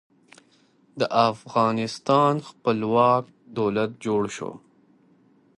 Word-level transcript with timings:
د 0.99 1.01
افغانستان 1.29 2.33
خپلواک 2.47 3.23
دولت 3.57 3.91
جوړ 4.05 4.23
شو. 4.35 4.51